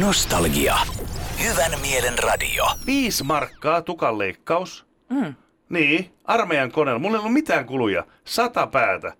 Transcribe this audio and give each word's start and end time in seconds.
Nostalgia. 0.00 0.76
Hyvän 1.44 1.80
mielen 1.80 2.18
radio. 2.18 2.64
Viisi 2.86 3.24
markkaa 3.24 3.82
tukan 3.82 4.18
leikkaus. 4.18 4.86
Mm. 5.08 5.34
Niin, 5.68 6.10
armeijan 6.24 6.72
koneella. 6.72 6.98
Mulla 6.98 7.16
ei 7.16 7.18
ollut 7.18 7.32
mitään 7.32 7.66
kuluja. 7.66 8.04
Sata 8.24 8.66
päätä. 8.66 9.12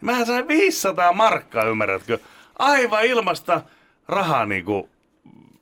Mähän 0.00 0.26
sain 0.26 0.48
500 0.48 1.12
markkaa, 1.12 1.64
ymmärrätkö? 1.64 2.18
Aivan 2.58 3.04
ilmasta 3.04 3.60
rahaa 4.08 4.46
niinku. 4.46 4.88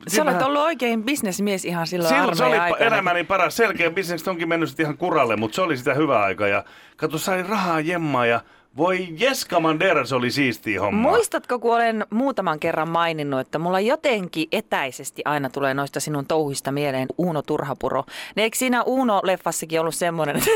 Sä 0.09 0.23
olet 0.23 0.43
ollut 0.43 0.63
oikein 0.63 1.03
bisnesmies 1.05 1.65
ihan 1.65 1.87
silloin 1.87 2.15
Silloin 2.15 2.37
se 2.37 2.45
oli 2.45 2.59
aikana. 2.59 2.85
elämäni 2.85 3.25
paras. 3.25 3.57
Selkeä 3.57 3.91
bisnes 3.91 4.29
onkin 4.29 4.49
mennyt 4.49 4.81
ihan 4.81 4.99
kuralle, 4.99 5.37
mutta 5.37 5.55
se 5.55 5.63
oli 5.63 5.77
sitä 5.77 5.95
hyvää 5.95 6.23
aikaa. 6.23 6.49
Ja 6.49 6.65
kato, 6.97 7.19
sain 7.19 7.47
rahaa 7.47 7.81
jemmaa 7.81 8.27
ja 8.27 8.41
voi 8.77 9.09
Jeska 9.19 9.61
Mandera, 9.61 10.05
se 10.05 10.15
oli 10.15 10.31
siistiä 10.31 10.81
homma. 10.81 11.09
Muistatko, 11.09 11.59
kun 11.59 11.75
olen 11.75 12.07
muutaman 12.11 12.61
kerran 12.61 12.89
maininnut, 12.89 13.41
että 13.41 13.59
mulla 13.59 13.81
jotenkin 13.81 14.49
etäisesti 14.53 15.23
aina 15.25 15.51
tulee 15.51 15.75
noista 15.75 16.01
sinun 16.01 16.27
touhuista 16.27 16.73
mieleen 16.73 17.09
Uuno 17.19 17.43
Turhapuro. 17.43 18.05
Ne 18.37 18.43
eikö 18.43 18.57
siinä 18.57 18.83
Uuno-leffassakin 18.83 19.81
ollut 19.81 19.95
semmoinen, 19.95 20.37
että 20.37 20.51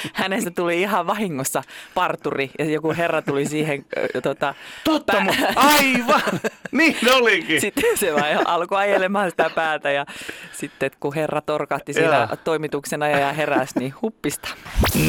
hänestä 0.14 0.50
tuli 0.50 0.80
ihan 0.80 1.06
vahingossa 1.06 1.62
parturi 1.94 2.50
ja 2.58 2.64
joku 2.64 2.94
herra 2.96 3.22
tuli 3.22 3.46
siihen 3.46 3.84
ö, 4.14 4.20
tota, 4.20 4.54
Totta, 4.84 5.12
pää- 5.12 5.26
mu- 5.26 5.52
aivan! 5.56 6.40
niin 6.72 6.96
olikin. 7.14 7.60
Sitten 7.60 7.98
se 7.98 8.14
vaan 8.14 8.46
alkoi 8.46 8.78
ajelemaan 8.78 9.30
sitä 9.30 9.50
päätä 9.54 9.90
ja 9.90 10.06
sitten 10.52 10.90
kun 11.00 11.14
herra 11.14 11.40
torkahti 11.40 11.92
Joo. 12.00 12.36
toimituksena 12.44 13.08
ja 13.08 13.32
heräsi, 13.32 13.78
niin 13.78 13.94
huppista. 14.02 14.48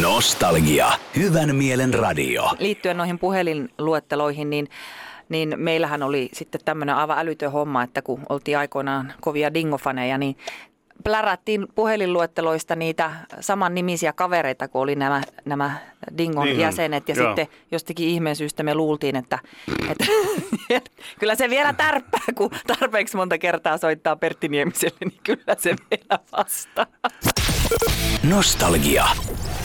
Nostalgia. 0.01 0.87
Hyvän 1.15 1.55
mielen 1.55 1.93
radio. 1.93 2.44
Liittyen 2.59 2.97
noihin 2.97 3.19
puhelinluetteloihin, 3.19 4.49
niin, 4.49 4.69
niin 5.29 5.53
meillähän 5.57 6.03
oli 6.03 6.29
sitten 6.33 6.61
tämmöinen 6.65 6.95
aivan 6.95 7.19
älytön 7.19 7.51
homma, 7.51 7.83
että 7.83 8.01
kun 8.01 8.23
oltiin 8.29 8.57
aikoinaan 8.57 9.13
kovia 9.21 9.53
dingofaneja, 9.53 10.17
niin 10.17 10.37
plärättiin 11.03 11.67
puhelinluetteloista 11.75 12.75
niitä 12.75 13.11
saman 13.39 13.75
nimisiä 13.75 14.13
kavereita, 14.13 14.67
kun 14.67 14.81
oli 14.81 14.95
nämä, 14.95 15.21
nämä 15.45 15.77
Dingon 16.17 16.45
Dingon, 16.45 16.61
jäsenet. 16.61 17.09
Ja 17.09 17.15
joo. 17.15 17.27
sitten 17.27 17.47
jostakin 17.71 18.07
ihmeen 18.07 18.35
syystä 18.35 18.63
me 18.63 18.75
luultiin, 18.75 19.15
että, 19.15 19.39
että 19.89 20.05
kyllä 21.19 21.35
se 21.35 21.49
vielä 21.49 21.73
tärppää, 21.73 22.21
kun 22.35 22.51
tarpeeksi 22.67 23.17
monta 23.17 23.37
kertaa 23.37 23.77
soittaa 23.77 24.15
Pertti 24.15 24.47
Niemiselle, 24.47 24.97
niin 24.99 25.19
kyllä 25.23 25.55
se 25.57 25.75
vielä 25.91 26.19
vastaa. 26.31 26.85
Nostalgia. 28.23 29.05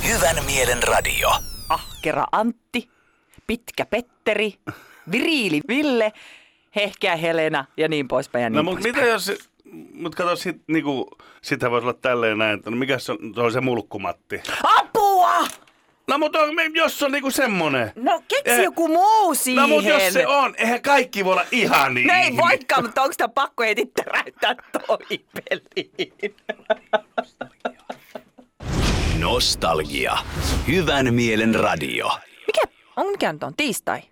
Hyvän 0.09 0.45
mielen 0.45 0.83
radio. 0.83 1.50
Ahkera 2.01 2.25
Antti, 2.33 2.89
pitkä 3.47 3.87
Petteri, 3.87 4.55
viriili 5.13 5.61
Ville, 5.69 6.13
hehkeä 6.77 7.17
Helena 7.17 7.65
ja 7.77 7.89
niin 7.89 8.09
poispäin. 8.09 8.43
Ja 8.43 8.51
niin 8.51 8.57
No 8.57 8.63
mutta 8.63 8.83
mitä 8.89 9.01
jos, 9.01 9.33
mut 9.95 10.15
kato 10.15 10.37
sit 10.37 10.63
niinku, 10.67 11.11
sitähän 11.43 11.71
voisi 11.71 11.85
olla 11.85 11.99
tälleen 12.03 12.39
näin, 12.39 12.59
että 12.59 12.71
no 12.71 12.77
mikä 12.77 12.99
se 12.99 13.13
on, 13.13 13.19
se 13.35 13.41
on 13.41 13.53
se 13.53 13.61
mulkkumatti. 13.61 14.41
Apua! 14.79 15.47
No 16.09 16.19
mutta 16.19 16.39
on, 16.41 16.51
jos 16.75 17.03
on 17.03 17.13
niinku 17.13 17.31
semmonen. 17.31 17.93
No 17.97 18.23
keksi 18.29 18.51
Eh, 18.61 18.65
joku 18.65 18.89
muu 18.89 19.35
siihen. 19.35 19.63
No 19.63 19.69
mutta 19.69 19.89
jos 19.91 20.13
se 20.13 20.27
on, 20.27 20.55
eihän 20.59 20.83
kaikki 20.83 21.25
voi 21.25 21.33
olla 21.33 21.45
ihan 21.53 21.95
niin. 21.95 22.07
No 22.07 22.15
ei 22.15 22.37
voikaan, 22.37 22.85
mutta 22.85 23.03
onko 23.03 23.13
sitä 23.13 23.29
pakko 23.29 23.63
heti 23.63 23.87
täräyttää 23.87 24.55
toi 24.73 25.21
peliin? 25.35 26.35
Nostalgia. 29.41 30.19
Hyvän 30.69 31.15
mielen 31.15 31.55
radio. 31.55 32.07
Mikä, 32.47 32.77
on 32.97 33.11
mikä 33.11 33.33
nyt 33.33 33.43
on? 33.43 33.55
Tiistai? 33.57 34.03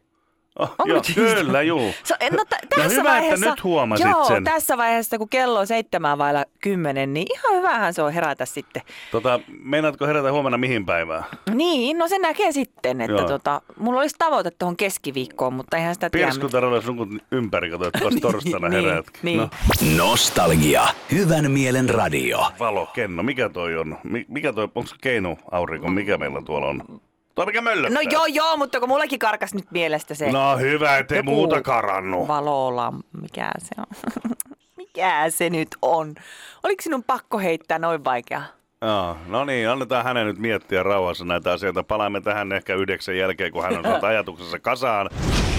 Onko 0.58 0.84
joo, 0.86 1.02
kyllä, 1.14 1.62
juu. 1.62 1.94
So, 2.04 2.14
no, 2.32 2.44
t- 2.44 2.52
No 2.52 2.82
tässä 2.82 3.00
hyvä, 3.00 3.10
että 3.16 3.20
vaiheessa, 3.20 3.50
nyt 3.50 3.64
huomasit 3.64 4.06
joo, 4.06 4.24
sen. 4.24 4.44
tässä 4.44 4.76
vaiheessa, 4.76 5.18
kun 5.18 5.28
kello 5.28 5.58
on 5.58 5.66
seitsemän 5.66 6.18
vailla 6.18 6.44
kymmenen, 6.60 7.14
niin 7.14 7.26
ihan 7.34 7.56
hyvähän 7.58 7.94
se 7.94 8.02
on 8.02 8.12
herätä 8.12 8.44
sitten. 8.46 8.82
Tota, 9.10 9.40
meinaatko 9.62 10.06
herätä 10.06 10.32
huomenna 10.32 10.58
mihin 10.58 10.86
päivään? 10.86 11.24
Niin, 11.54 11.98
no 11.98 12.08
se 12.08 12.18
näkee 12.18 12.52
sitten, 12.52 13.00
että 13.00 13.12
Joo. 13.16 13.28
tota, 13.28 13.62
mulla 13.76 14.00
olisi 14.00 14.14
tavoite 14.18 14.50
tuohon 14.50 14.76
keskiviikkoon, 14.76 15.52
mutta 15.52 15.76
eihän 15.76 15.94
sitä 15.94 16.10
tiedä. 16.10 16.26
Pirskutarilla 16.26 16.80
sun 16.82 17.20
ympäri, 17.32 17.70
kato, 17.70 17.86
että 17.86 18.04
vasta 18.04 18.20
torstaina 18.32 18.68
Niin, 18.68 18.84
herätkin. 18.84 19.20
niin. 19.22 19.38
No, 19.38 19.48
Nostalgia. 19.96 20.82
Hyvän 21.12 21.50
mielen 21.50 21.88
radio. 21.90 22.46
valo, 22.60 22.86
kenno, 22.86 23.22
mikä 23.22 23.48
toi 23.48 23.76
on? 23.76 23.98
Mi- 24.04 24.24
Mikä 24.28 24.52
toi, 24.52 24.64
onko 24.64 24.86
se 24.86 24.96
keinu 25.00 25.38
aurinko, 25.50 25.88
mikä 25.88 26.18
meillä 26.18 26.42
tuolla 26.42 26.66
on? 26.66 27.00
Toi 27.38 27.46
mikä 27.46 27.60
möllöttää? 27.60 28.02
No 28.02 28.10
joo, 28.10 28.26
joo, 28.26 28.56
mutta 28.56 28.80
kun 28.80 28.88
mullakin 28.88 29.18
karkas 29.18 29.54
nyt 29.54 29.70
mielestä 29.70 30.14
se 30.14 30.32
No 30.32 30.56
hyvä, 30.58 30.98
ettei 30.98 31.18
Joku 31.18 31.30
muuta 31.30 31.62
karannu. 31.62 32.28
valola, 32.28 32.92
mikä 33.20 33.50
se 33.58 33.74
on? 33.78 34.12
mikä 34.76 35.24
se 35.28 35.50
nyt 35.50 35.68
on? 35.82 36.14
Oliko 36.62 36.82
sinun 36.82 37.04
pakko 37.04 37.38
heittää 37.38 37.78
noin 37.78 38.04
vaikea? 38.04 38.42
Joo, 38.82 39.16
no 39.26 39.44
niin, 39.44 39.68
annetaan 39.68 40.04
hänen 40.04 40.26
nyt 40.26 40.38
miettiä 40.38 40.82
rauhassa 40.82 41.24
näitä 41.24 41.52
asioita. 41.52 41.82
Palaamme 41.82 42.20
tähän 42.20 42.52
ehkä 42.52 42.74
yhdeksän 42.74 43.16
jälkeen, 43.16 43.52
kun 43.52 43.62
hän 43.62 43.76
on 43.78 43.84
saanut 43.84 44.04
ajatuksensa 44.12 44.58
kasaan. 44.58 45.10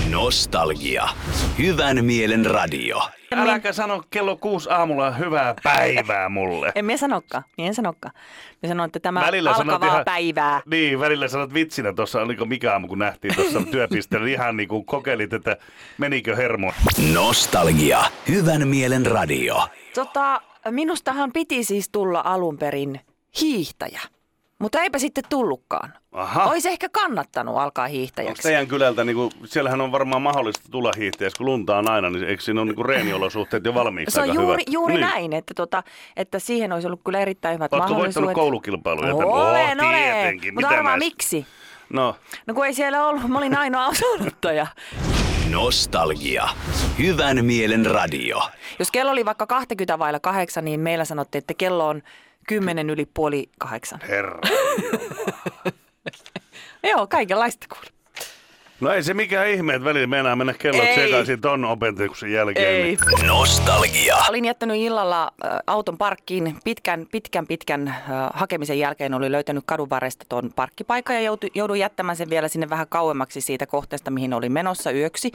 Nostalgia. 0.09 1.07
Hyvän 1.57 2.05
mielen 2.05 2.45
radio. 2.45 2.99
Äläkä 3.37 3.73
sano 3.73 4.03
kello 4.09 4.35
kuusi 4.35 4.69
aamulla 4.69 5.11
hyvää 5.11 5.55
päivää 5.63 6.29
mulle. 6.29 6.71
En 6.75 6.85
minä 6.85 6.97
sanokaan, 6.97 7.43
minä 7.57 7.67
en 7.67 7.73
sanokaan. 7.75 8.13
Minä 8.61 8.71
sanon, 8.71 8.85
että 8.85 8.99
tämä 8.99 9.21
Välillä 9.21 9.51
alkavaa 9.51 9.89
ihan- 9.89 10.05
päivää. 10.05 10.61
Niin, 10.65 10.99
välillä 10.99 11.27
sanot 11.27 11.53
vitsinä 11.53 11.93
tuossa, 11.93 12.21
oliko 12.21 12.45
mikä 12.45 12.71
aamu, 12.71 12.87
kun 12.87 12.99
nähtiin 12.99 13.35
tuossa 13.35 13.61
työpisteellä, 13.71 14.25
niin 14.25 14.33
ihan 14.33 14.57
niin 14.57 14.69
kuin 14.69 14.85
kokeilit, 14.85 15.33
että 15.33 15.57
menikö 15.97 16.35
hermo. 16.35 16.73
Nostalgia. 17.13 17.99
Hyvän 18.29 18.67
mielen 18.67 19.05
radio. 19.05 19.67
Tota, 19.95 20.41
minustahan 20.69 21.31
piti 21.33 21.63
siis 21.63 21.89
tulla 21.89 22.21
alun 22.25 22.57
perin 22.57 22.99
hiihtäjä. 23.41 24.01
Mutta 24.59 24.81
eipä 24.81 24.99
sitten 24.99 25.23
tullutkaan. 25.29 25.93
Aha. 26.11 26.43
Olisi 26.45 26.69
ehkä 26.69 26.89
kannattanut 26.89 27.57
alkaa 27.57 27.85
Onko 27.85 27.91
hiihtäjäksi. 27.93 28.43
teidän 28.43 28.67
kylältä, 28.67 29.03
niin 29.03 29.15
kuin, 29.15 29.31
siellähän 29.45 29.81
on 29.81 29.91
varmaan 29.91 30.21
mahdollista 30.21 30.69
tulla 30.71 30.91
hiihtäjäksi, 30.97 31.37
kun 31.37 31.45
lunta 31.45 31.77
on 31.77 31.89
aina, 31.89 32.09
niin 32.09 32.23
eikö 32.23 32.43
siinä 32.43 32.61
ole 32.61 32.71
niin 32.73 32.85
reeniolosuhteet 32.85 33.65
jo 33.65 33.73
valmiiksi 33.73 34.13
Se 34.13 34.19
on 34.21 34.29
aika 34.29 34.41
juuri, 34.41 34.53
hyvät? 34.63 34.73
juuri 34.73 34.93
niin. 34.93 35.01
näin, 35.07 35.33
että, 35.33 35.53
tota, 35.53 35.83
että 36.17 36.39
siihen 36.39 36.73
olisi 36.73 36.87
ollut 36.87 37.01
kyllä 37.05 37.19
erittäin 37.19 37.53
hyvät 37.53 37.73
Oletko 37.73 37.87
voittanut 37.87 37.97
mahdollisuudet. 38.05 38.35
koulukilpailuja? 38.35 39.15
Olen, 39.15 39.27
Oh, 39.27 39.49
olen. 39.49 39.77
tietenkin. 39.77 40.53
Mutta 40.53 40.67
arvaa 40.69 40.83
mä- 40.91 40.97
miksi? 40.97 41.45
No, 41.93 42.15
No 42.47 42.53
kun 42.53 42.65
ei 42.65 42.73
siellä 42.73 43.07
ollut, 43.07 43.27
mä 43.27 43.37
olin 43.37 43.57
ainoa 43.57 43.87
osannuttaja. 43.87 44.67
Nostalgia. 45.49 46.47
Hyvän 46.99 47.45
mielen 47.45 47.85
radio. 47.85 48.41
Jos 48.79 48.91
kello 48.91 49.11
oli 49.11 49.25
vaikka 49.25 49.47
20 49.47 49.99
vailla 49.99 50.19
kahdeksan, 50.19 50.65
niin 50.65 50.79
meillä 50.79 51.05
sanottiin, 51.05 51.39
että 51.39 51.53
kello 51.53 51.87
on 51.87 52.01
kymmenen 52.49 52.89
yli 52.89 53.05
puoli 53.13 53.49
kahdeksan. 53.59 53.99
herra. 54.07 54.39
Joo, 56.89 57.07
kaikenlaista 57.07 57.67
kuule. 57.73 57.87
No 58.81 58.91
ei 58.91 59.03
se 59.03 59.13
mikään 59.13 59.47
ihme, 59.47 59.73
että 59.75 59.85
välillä 59.85 60.07
meinaa 60.07 60.35
mennä 60.35 60.53
kellot 60.53 60.85
Ei. 60.85 60.95
sekaisin 60.95 61.41
ton 61.41 61.65
opetuksen 61.65 62.31
jälkeen. 62.31 62.67
Ei. 62.67 62.83
Niin. 62.83 63.27
Nostalgia. 63.27 64.17
Olin 64.29 64.45
jättänyt 64.45 64.77
illalla 64.77 65.23
äh, 65.45 65.51
auton 65.67 65.97
parkkiin 65.97 66.55
pitkän, 66.63 67.05
pitkän, 67.11 67.47
pitkän 67.47 67.87
äh, 67.87 67.95
hakemisen 68.33 68.79
jälkeen. 68.79 69.13
Oli 69.13 69.31
löytänyt 69.31 69.63
kadun 69.67 69.89
varresta 69.89 70.25
tuon 70.29 70.51
parkkipaikan 70.55 71.15
ja 71.15 71.21
joutu, 71.21 71.47
jouduin 71.55 71.79
jättämään 71.79 72.15
sen 72.15 72.29
vielä 72.29 72.47
sinne 72.47 72.69
vähän 72.69 72.87
kauemmaksi 72.89 73.41
siitä 73.41 73.65
kohteesta, 73.65 74.11
mihin 74.11 74.33
olin 74.33 74.51
menossa 74.51 74.91
yöksi. 74.91 75.31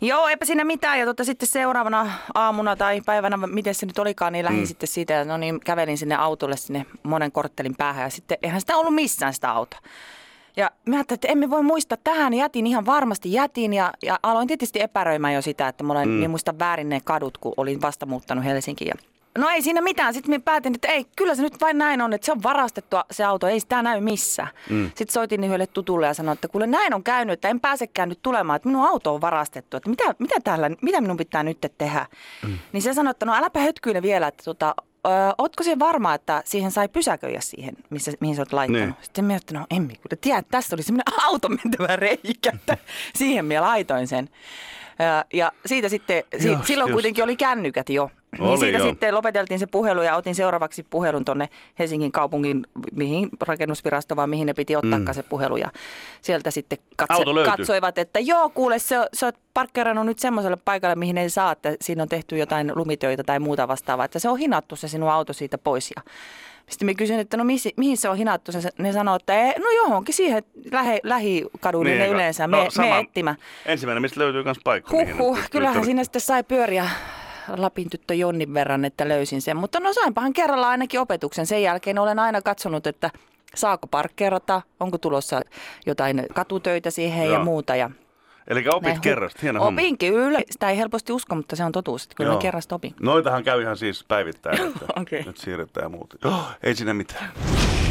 Joo, 0.00 0.28
eipä 0.28 0.44
siinä 0.44 0.64
mitään. 0.64 0.98
Ja 0.98 1.04
tota, 1.06 1.24
sitten 1.24 1.48
seuraavana 1.48 2.10
aamuna 2.34 2.76
tai 2.76 3.00
päivänä, 3.06 3.36
miten 3.36 3.74
se 3.74 3.86
nyt 3.86 3.98
olikaan, 3.98 4.32
niin 4.32 4.44
lähdin 4.44 4.60
mm. 4.60 4.66
sitten 4.66 4.88
siitä. 4.88 5.12
ja 5.12 5.24
No 5.24 5.36
niin, 5.36 5.60
kävelin 5.60 5.98
sinne 5.98 6.14
autolle 6.14 6.56
sinne 6.56 6.86
monen 7.02 7.32
korttelin 7.32 7.74
päähän. 7.76 8.04
Ja 8.04 8.10
sitten 8.10 8.38
eihän 8.42 8.60
sitä 8.60 8.76
ollut 8.76 8.94
missään 8.94 9.34
sitä 9.34 9.50
autoa. 9.50 9.80
Ja 10.56 10.70
mä 10.86 10.96
ajattelin, 10.96 11.16
että 11.16 11.28
emme 11.28 11.50
voi 11.50 11.62
muistaa 11.62 11.98
tähän. 12.04 12.34
Jätin 12.34 12.66
ihan 12.66 12.86
varmasti 12.86 13.32
jätin 13.32 13.74
ja, 13.74 13.92
ja 14.02 14.18
aloin 14.22 14.48
tietysti 14.48 14.80
epäröimään 14.80 15.34
jo 15.34 15.42
sitä, 15.42 15.68
että 15.68 15.84
mulla 15.84 16.04
mm. 16.04 16.22
en 16.22 16.30
muista 16.30 16.58
väärin 16.58 16.88
ne 16.88 17.00
kadut, 17.04 17.38
kun 17.38 17.54
olin 17.56 17.82
vasta 17.82 18.06
muuttanut 18.06 18.44
Helsinkiin. 18.44 18.88
Ja 18.88 19.17
No 19.38 19.48
ei 19.48 19.62
siinä 19.62 19.80
mitään. 19.80 20.14
Sitten 20.14 20.34
mä 20.34 20.40
päätin, 20.40 20.74
että 20.74 20.88
ei, 20.88 21.06
kyllä 21.16 21.34
se 21.34 21.42
nyt 21.42 21.60
vain 21.60 21.78
näin 21.78 22.00
on, 22.00 22.12
että 22.12 22.24
se 22.24 22.32
on 22.32 22.42
varastettua 22.42 23.04
se 23.10 23.24
auto, 23.24 23.46
ei 23.46 23.60
sitä 23.60 23.82
näy 23.82 24.00
missään. 24.00 24.48
Mm. 24.70 24.86
Sitten 24.86 25.12
soitin 25.12 25.44
yhdelle 25.44 25.66
tutulle 25.66 26.06
ja 26.06 26.14
sanoin, 26.14 26.34
että 26.34 26.48
kuule 26.48 26.66
näin 26.66 26.94
on 26.94 27.04
käynyt, 27.04 27.32
että 27.32 27.48
en 27.48 27.60
pääsekään 27.60 28.08
nyt 28.08 28.18
tulemaan, 28.22 28.56
että 28.56 28.68
minun 28.68 28.86
auto 28.86 29.14
on 29.14 29.20
varastettu, 29.20 29.76
että 29.76 29.90
mitä, 29.90 30.14
mitä, 30.18 30.34
täällä, 30.44 30.70
mitä 30.82 31.00
minun 31.00 31.16
pitää 31.16 31.42
nyt 31.42 31.58
tehdä. 31.78 32.06
Mm. 32.46 32.58
Niin 32.72 32.82
se 32.82 32.94
sanoi, 32.94 33.10
että 33.10 33.26
no 33.26 33.34
äläpä 33.34 33.60
hötkyile 33.60 34.02
vielä, 34.02 34.26
että 34.26 34.44
tota, 34.44 34.74
ö, 35.06 35.10
ootko 35.38 35.62
se 35.62 35.78
varma, 35.78 36.14
että 36.14 36.42
siihen 36.44 36.70
sai 36.70 36.88
pysäköidä 36.88 37.40
siihen, 37.40 37.74
missä, 37.90 38.12
mihin 38.20 38.36
sä 38.36 38.42
oot 38.42 38.52
laittanut? 38.52 38.82
Niin. 38.82 38.94
Sitten 39.02 39.24
mä 39.24 39.36
että 39.36 39.54
no 39.54 39.66
en 39.70 39.82
minä 39.82 39.94
kyllä 39.94 40.20
tiedä, 40.20 40.38
että 40.38 40.50
tässä 40.50 40.76
oli 40.76 40.82
semmoinen 40.82 41.14
auton 41.26 41.58
mentävä 41.64 41.96
reikä, 41.96 42.52
että 42.54 42.78
siihen 43.18 43.44
minä 43.44 43.60
laitoin 43.60 44.06
sen. 44.06 44.28
Ja, 44.98 45.24
ja 45.32 45.52
siitä 45.66 45.88
sitten, 45.88 46.24
si, 46.38 46.48
Just, 46.48 46.64
silloin 46.64 46.88
just. 46.88 46.94
kuitenkin 46.94 47.24
oli 47.24 47.36
kännykät 47.36 47.88
jo. 47.90 48.10
Oli 48.38 48.48
niin 48.48 48.58
siitä 48.58 48.78
joo. 48.78 48.88
sitten 48.88 49.14
lopeteltiin 49.14 49.58
se 49.58 49.66
puhelu 49.66 50.02
ja 50.02 50.16
otin 50.16 50.34
seuraavaksi 50.34 50.86
puhelun 50.90 51.24
tonne 51.24 51.48
Helsingin 51.78 52.12
kaupungin, 52.12 52.66
mihin 52.92 53.28
rakennusvirasto 53.40 54.16
vaan 54.16 54.30
mihin 54.30 54.46
ne 54.46 54.54
piti 54.54 54.76
ottaa 54.76 54.98
mm. 54.98 55.12
se 55.12 55.22
puhelu. 55.22 55.56
Ja 55.56 55.70
sieltä 56.20 56.50
sitten 56.50 56.78
katse, 56.96 57.24
katsoivat, 57.44 57.98
että 57.98 58.20
joo 58.20 58.50
kuule, 58.50 58.78
se, 58.78 58.96
se 59.12 59.26
on 59.26 59.32
parkkeerannut 59.54 60.06
nyt 60.06 60.18
semmoiselle 60.18 60.56
paikalle, 60.64 60.94
mihin 60.94 61.18
ei 61.18 61.30
saa, 61.30 61.52
että 61.52 61.76
siinä 61.80 62.02
on 62.02 62.08
tehty 62.08 62.38
jotain 62.38 62.72
lumitöitä 62.74 63.24
tai 63.24 63.38
muuta 63.38 63.68
vastaavaa, 63.68 64.04
että 64.04 64.18
se 64.18 64.28
on 64.28 64.38
hinattu 64.38 64.76
se 64.76 64.88
sinun 64.88 65.10
auto 65.10 65.32
siitä 65.32 65.58
pois. 65.58 65.90
Ja 65.96 66.02
sitten 66.68 66.86
mä 66.86 66.94
kysyin, 66.94 67.20
että 67.20 67.36
no 67.36 67.44
mihin, 67.44 67.72
mihin 67.76 67.96
se 67.96 68.08
on 68.08 68.16
hinattu, 68.16 68.52
se, 68.52 68.70
ne 68.78 68.92
sanoo, 68.92 69.16
että 69.16 69.34
ei, 69.34 69.58
no 69.58 69.70
johonkin 69.70 70.14
siihen 70.14 70.42
lähe, 70.72 71.00
lähikaduille 71.02 71.90
ne 71.90 71.98
Niin, 71.98 72.12
yleensä, 72.12 72.46
no, 72.46 72.64
me, 72.64 72.70
sama. 72.70 72.88
me 72.88 72.98
etsimään. 72.98 73.36
Ensimmäinen, 73.66 74.02
mistä 74.02 74.20
löytyy 74.20 74.44
myös 74.44 74.58
paikka. 74.64 74.96
Huhhuh, 74.96 75.38
kyllähän 75.50 75.84
siinä 75.84 76.04
sitten 76.04 76.22
sai 76.22 76.44
pyöriä 76.44 76.90
Lapin 77.56 77.90
tyttö 77.90 78.14
Jonnin 78.14 78.54
verran, 78.54 78.84
että 78.84 79.08
löysin 79.08 79.42
sen. 79.42 79.56
Mutta 79.56 79.80
no 79.80 79.92
sainpahan 79.92 80.32
kerralla 80.32 80.68
ainakin 80.68 81.00
opetuksen. 81.00 81.46
Sen 81.46 81.62
jälkeen 81.62 81.98
olen 81.98 82.18
aina 82.18 82.42
katsonut, 82.42 82.86
että 82.86 83.10
saako 83.54 83.86
parkkeerata, 83.86 84.62
onko 84.80 84.98
tulossa 84.98 85.40
jotain 85.86 86.26
katutöitä 86.34 86.90
siihen 86.90 87.24
Joo. 87.24 87.32
ja 87.34 87.44
muuta. 87.44 87.76
Ja 87.76 87.90
Eli 88.48 88.64
opit 88.68 88.82
näin 88.82 89.00
kerrasta, 89.00 89.38
hieno 89.42 89.60
homma. 89.60 89.80
Opinkin 89.80 90.12
kyllä. 90.12 90.38
Sitä 90.50 90.70
ei 90.70 90.76
helposti 90.78 91.12
usko, 91.12 91.34
mutta 91.34 91.56
se 91.56 91.64
on 91.64 91.72
totuus. 91.72 92.02
Että 92.02 92.14
kyllä 92.14 92.28
Joo. 92.28 92.36
mä 92.36 92.42
kerrasta 92.42 92.74
opin. 92.74 92.94
Noitahan 93.00 93.44
käy 93.44 93.62
ihan 93.62 93.76
siis 93.76 94.04
päivittäin, 94.08 94.60
että 94.68 94.86
Okei. 95.00 95.22
nyt 95.22 95.36
siirretään 95.36 95.84
ja 95.84 95.88
muuta. 95.88 96.28
Oh, 96.28 96.48
ei 96.62 96.74
siinä 96.74 96.94
mitään. 96.94 97.30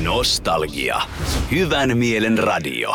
Nostalgia. 0.04 1.02
Hyvän 1.52 1.98
mielen 1.98 2.38
radio. 2.38 2.94